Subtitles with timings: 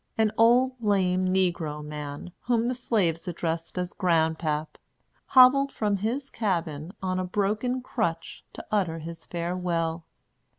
[0.17, 4.79] An old, lame negro man, whom the slaves addressed as Grandpap,
[5.27, 10.07] hobbled from his cabin, on a broken crutch, to utter his farewell.